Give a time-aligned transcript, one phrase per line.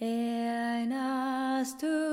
[0.00, 0.92] en
[1.78, 2.09] to.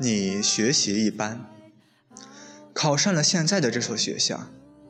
[0.00, 1.44] 你学习一般，
[2.72, 4.46] 考上了现在的这所学校，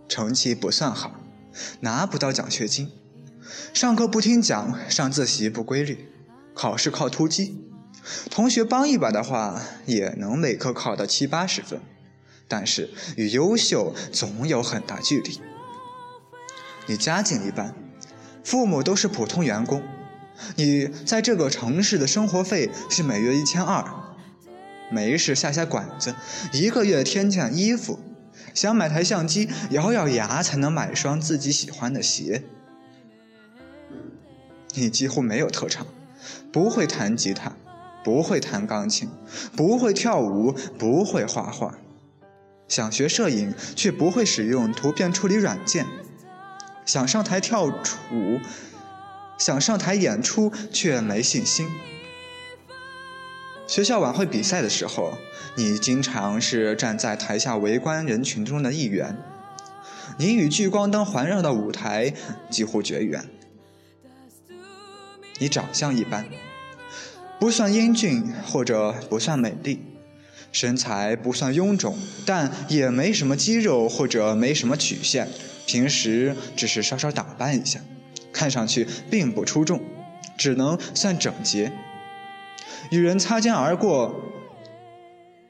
[0.07, 1.23] 成绩不算好，
[1.81, 2.91] 拿不到奖学金，
[3.73, 6.11] 上课不听讲，上自习不规律，
[6.53, 7.59] 考试靠突击，
[8.31, 11.81] 同学帮一把的话，也能每科考到七八十分，
[12.47, 15.41] 但是与优秀总有很大距离。
[16.84, 17.75] 你家境一般，
[18.45, 19.83] 父母都是普通员工，
[20.56, 23.83] 你在这个城市的生活费是每月一千二，
[24.91, 26.14] 没事下下馆子，
[26.53, 27.98] 一个月添件衣服，
[28.55, 32.42] 想买台相机，咬咬牙才能买双自己喜欢的鞋。
[34.75, 35.86] 你几乎没有特长，
[36.53, 37.56] 不会弹吉他，
[38.05, 39.11] 不会弹钢琴，
[39.56, 41.78] 不会跳舞，不会画画，
[42.69, 45.86] 想学摄影却不会使用图片处理软件，
[46.86, 48.41] 想上台跳舞，
[49.36, 51.69] 想上台演出却没信心。
[53.69, 55.19] 学校晚会比赛的时候，
[55.55, 59.14] 你经常是站在台下围观人群中的一员，
[60.16, 62.14] 你与聚光灯环绕的舞台
[62.48, 63.22] 几乎绝缘。
[65.38, 66.25] 你长相一般，
[67.38, 69.80] 不算英俊或者不算美丽，
[70.50, 71.94] 身材不算臃肿，
[72.25, 75.28] 但也没什么肌肉或者没什么曲线，
[75.66, 77.80] 平时只是稍稍打扮一下，
[78.32, 79.82] 看上去并不出众，
[80.38, 81.70] 只能算整洁。
[82.91, 84.15] 与人擦肩而过，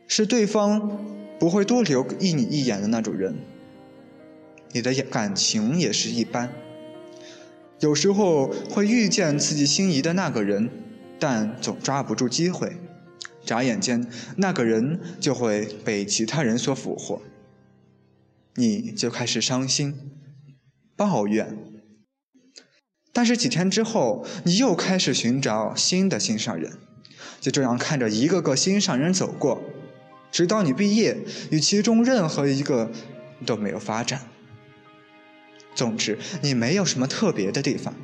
[0.07, 1.05] 是对方
[1.39, 3.37] 不会多留意你一眼的那种人。
[4.73, 6.53] 你的感情也是一般，
[7.81, 10.69] 有时候会遇见自己心仪的那个人，
[11.19, 12.77] 但总抓不住机会，
[13.45, 14.07] 眨眼间
[14.37, 17.23] 那个人就会被其他人所俘获，
[18.57, 19.95] 你就开始伤心、
[20.95, 21.57] 抱怨。
[23.13, 26.73] 但是几天之后，你又开始寻找新的心上人。
[27.41, 29.63] 就这样看着一个个心上人走过，
[30.31, 31.17] 直到你毕业，
[31.51, 32.91] 与其中任何一个
[33.47, 34.21] 都没有发展。
[35.75, 37.95] 总之，你没有什么特别的地方，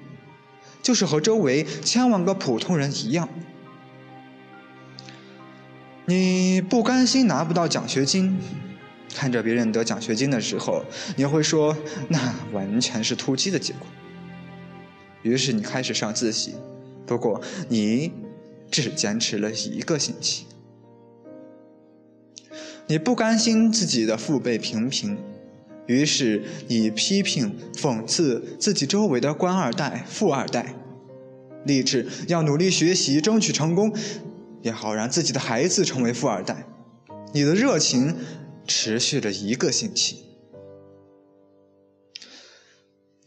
[0.81, 3.29] 就是和周围千万个普通人一样。
[6.07, 8.39] 你不甘心拿不到奖学金，
[9.15, 10.85] 看着别人得奖学金的时候，
[11.17, 11.77] 你会说
[12.09, 13.87] 那完全是突击的结果。
[15.23, 16.55] 于是你开始上自习，
[17.07, 18.24] 不过你。
[18.83, 20.47] 只坚持了一个星期，
[22.89, 25.17] 你不甘心自己的父辈平平，
[25.87, 30.75] 于是你批评、讽刺自己周围的官二代、富二代，
[31.65, 33.95] 立志要努力学习，争取成功，
[34.63, 36.67] 也好让自己的孩子成为富二代。
[37.33, 38.17] 你的热情
[38.67, 40.25] 持续了一个星期，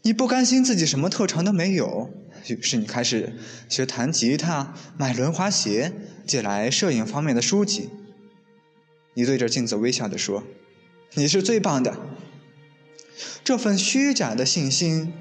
[0.02, 2.10] 你不甘心自己什么特长都没有。
[2.46, 3.34] 于是你开始
[3.68, 5.92] 学弹吉他，买轮滑鞋，
[6.26, 7.90] 借来摄影方面的书籍。
[9.14, 10.44] 你对着镜子微笑地说
[11.14, 11.98] ：“你是最棒的。”
[13.42, 15.12] 这份虚假的信心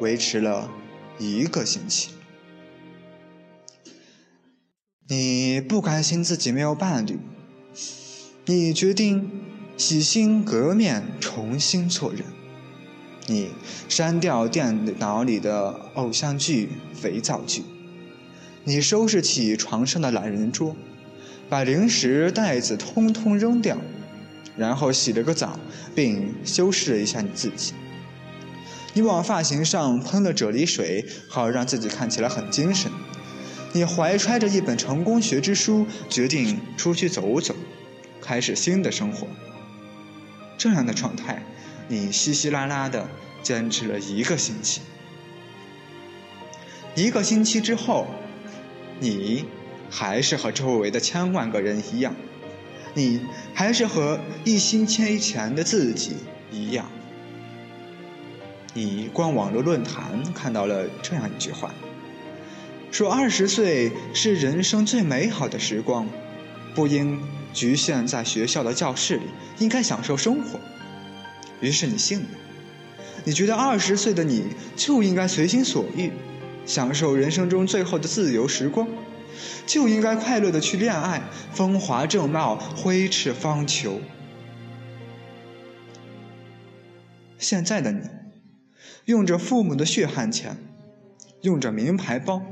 [0.00, 0.70] 维持了
[1.18, 2.10] 一个星期。
[5.08, 7.18] 你不甘心自己没有伴侣，
[8.46, 9.42] 你决定
[9.76, 12.24] 洗心革面，重新做人。
[13.30, 13.52] 你
[13.88, 17.62] 删掉电脑里的偶像剧、肥皂剧，
[18.64, 20.74] 你收拾起床上的懒人桌，
[21.48, 23.78] 把零食袋子通通扔掉，
[24.56, 25.56] 然后洗了个澡，
[25.94, 27.72] 并修饰了一下你自己。
[28.94, 32.90] 你往发型上喷了啫喱水，好让自己看起来很精神。
[33.72, 37.54] 你怀揣着一本成功学之书，决定出去走走，
[38.20, 39.28] 开始新的生活。
[40.58, 41.40] 这样的状态。
[41.92, 43.08] 你稀稀拉拉的
[43.42, 44.80] 坚持了一个星期，
[46.94, 48.06] 一个星期之后，
[49.00, 49.44] 你
[49.90, 52.14] 还是和周围的千万个人一样，
[52.94, 53.22] 你
[53.52, 56.12] 还是和一星期前的自己
[56.52, 56.88] 一样。
[58.72, 61.74] 你逛网络论坛看到了这样一句话，
[62.92, 66.06] 说二十岁是人生最美好的时光，
[66.72, 67.20] 不应
[67.52, 69.24] 局限在学校的教室里，
[69.58, 70.60] 应该享受生活。
[71.60, 72.26] 于是你信了，
[73.24, 74.44] 你觉得二十岁的你
[74.76, 76.10] 就应该随心所欲，
[76.64, 78.88] 享受人生中最后的自由时光，
[79.66, 81.22] 就应该快乐的去恋爱，
[81.52, 83.98] 风华正茂，挥斥方遒。
[87.38, 88.00] 现在的你，
[89.06, 90.56] 用着父母的血汗钱，
[91.42, 92.42] 用着名牌包，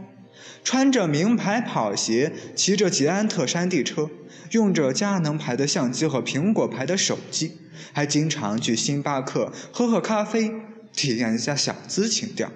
[0.64, 4.11] 穿着名牌跑鞋，骑着捷安特山地车，
[4.50, 7.58] 用着佳能牌的相机和苹果牌的手机，
[7.93, 10.52] 还经常去星巴克喝喝咖啡，
[10.93, 12.52] 体验一下小资情调。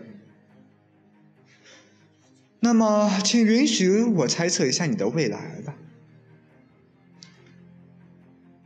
[2.60, 5.74] 那么，请允许我猜测一下你的未来吧。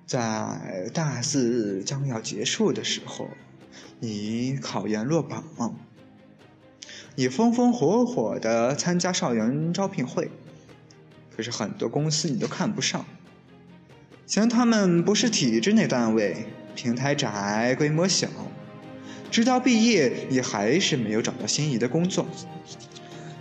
[0.06, 3.28] 在大四将要结束的时候。
[3.98, 5.42] 你考研落榜，
[7.18, 10.30] 你风风火火的参加校园招聘会，
[11.34, 13.06] 可是很多公司你都看不上，
[14.26, 18.28] 嫌他们不是体制内单位，平台窄，规模小。
[19.30, 22.26] 直到毕业，你还是没有找到心仪的工作。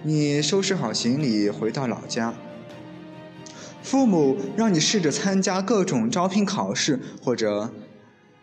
[0.03, 2.33] 你收拾好行李回到老家，
[3.83, 7.73] 父母让你试着参加各种招聘考试，或者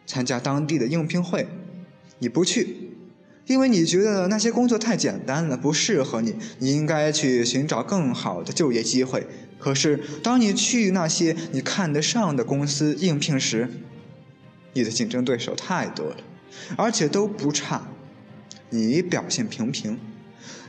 [0.05, 1.49] 参加当地的应聘会。
[2.19, 2.92] 你不去，
[3.47, 6.35] 因为你觉得那些工作太简单了，不适合你。
[6.59, 9.27] 你应该去寻找更好的就业机会。
[9.59, 13.69] 可是，当你去那些你看得上的公司应聘时，
[14.73, 16.17] 你的竞争对手太多了，
[16.77, 17.89] 而且都不差。
[18.71, 19.99] 你表现平平，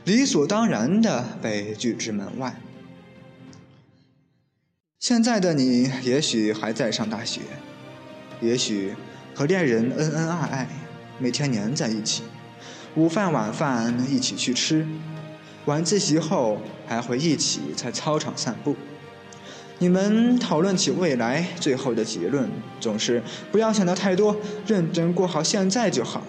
[0.04, 2.60] 理所当然的被拒之门外。
[4.98, 7.40] 现在的你也许还在上大学，
[8.40, 8.94] 也许
[9.34, 10.68] 和恋人恩恩爱爱。
[11.18, 12.24] 每天黏在一起，
[12.96, 14.86] 午饭晚饭一起去吃，
[15.64, 18.76] 晚自习后还会一起在操场散步。
[19.80, 22.48] 你们讨论起未来，最后的结论
[22.78, 23.20] 总是
[23.50, 26.22] 不要想的太多，认真过好现在就好。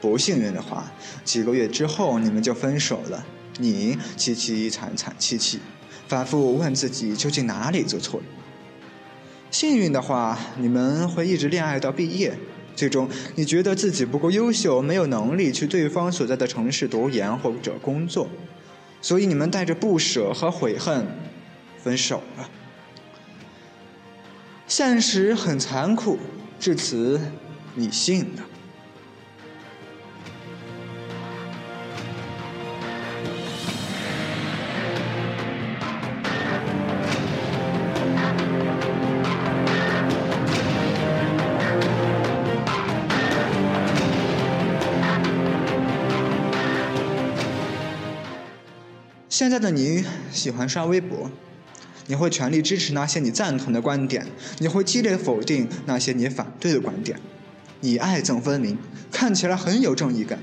[0.00, 0.92] 不幸运的话，
[1.22, 3.24] 几个月之后你们就分手了。
[3.58, 5.60] 你凄凄惨惨戚戚，
[6.08, 8.26] 反复问自己究竟哪里做错了。
[9.52, 12.36] 幸运的话，你们会一直恋爱到毕业。
[12.76, 18.28] 最终，你觉得自己不够优秀，没有能力去对方所在的城市读研或者工作，
[19.00, 21.06] 所以你们带着不舍和悔恨
[21.82, 22.48] 分手了。
[24.66, 26.18] 现实很残酷，
[26.58, 27.20] 至此，
[27.74, 28.42] 你信了。
[49.34, 51.28] 现在的你喜欢刷微博，
[52.06, 54.28] 你会全力支持那些你赞同的观点，
[54.60, 57.18] 你会激烈否定那些你反对的观点，
[57.80, 58.78] 你爱憎分明，
[59.10, 60.38] 看起来很有正义感。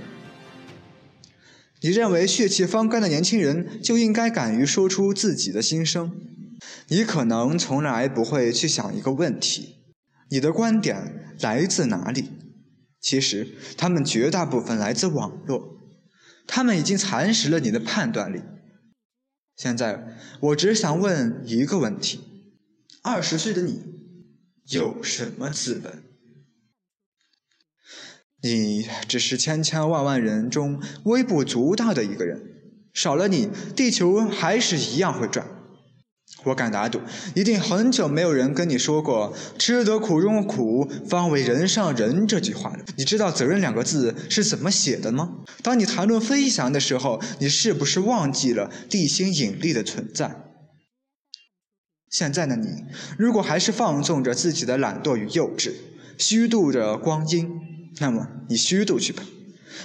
[1.79, 6.11] 你认为血气方刚的年轻人就应该敢于说出自己的心声。
[6.89, 9.77] 你可能从来不会去想一个问题：
[10.29, 12.29] 你的观点来自哪里？
[12.99, 15.77] 其实，他们绝大部分来自网络，
[16.45, 18.41] 他们已经蚕食了你的判断力。
[19.55, 22.19] 现在我只想问一个问题：
[23.03, 23.81] 二十岁的你
[24.67, 26.03] 有什么资本？
[28.41, 32.41] 你只是千千万万人中微不足道的一个人，
[32.91, 35.47] 少了你，地球还是一样会转。
[36.43, 36.99] 我敢打赌，
[37.35, 42.79] 一定很久没有人跟你说过“吃得苦中苦，方为人上人”这句话了。
[42.97, 45.37] 你知道“责任”两个字是怎么写的吗？
[45.61, 50.35] 当你谈论飞翔的时候，你是不是忘记了地心引力的存在？
[52.09, 52.67] 现在的你，
[53.17, 55.71] 如果还是放纵着自己的懒惰与幼稚，
[56.17, 57.49] 虚度着光阴，
[57.99, 59.23] 那么你虚度去吧。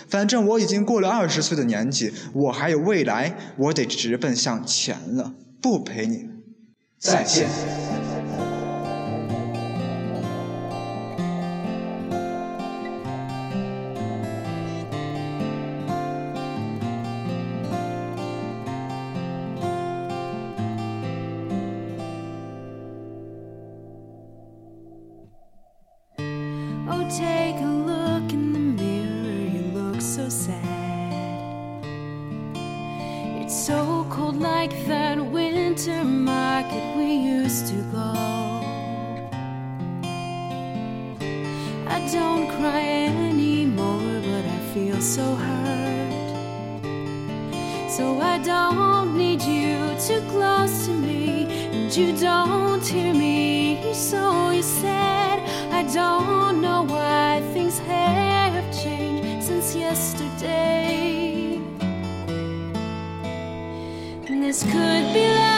[0.09, 6.36] 反正我已经过了二十岁的年纪，我还有未来，我得直奔向前了，不陪你。
[6.99, 7.47] 再见。
[26.89, 31.85] Oh, take a look in the mirror, you look so sad.
[33.43, 34.96] It's so cold like that
[44.97, 46.81] feel so hurt.
[47.91, 53.93] So I don't need you too close to me, and you don't hear me.
[53.93, 61.61] So you said, I don't know why things have changed since yesterday.
[64.29, 65.56] And this could be love.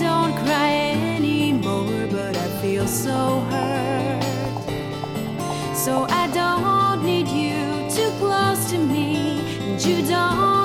[0.00, 0.70] don't cry
[1.16, 4.22] anymore, but I feel so hurt.
[5.74, 10.55] So I don't need you too close to me, and you don't.